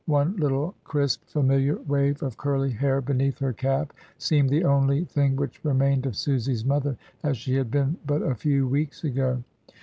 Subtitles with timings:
[0.07, 5.35] One little crisp, familiar wave of curly hair beneath her cap seemed the only thing
[5.35, 9.43] which remained of Susy's mother as she had been but a few weeks ago.